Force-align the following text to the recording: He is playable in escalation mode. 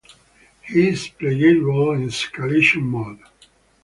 He 0.63 0.87
is 0.87 1.09
playable 1.09 1.91
in 1.91 2.07
escalation 2.07 2.81
mode. 2.81 3.19